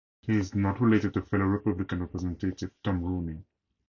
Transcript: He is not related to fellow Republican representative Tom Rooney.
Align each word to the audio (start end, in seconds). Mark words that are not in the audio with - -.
He 0.21 0.35
is 0.35 0.55
not 0.55 0.81
related 0.81 1.13
to 1.13 1.21
fellow 1.21 1.45
Republican 1.45 1.99
representative 2.01 2.71
Tom 2.83 3.03
Rooney. 3.03 3.43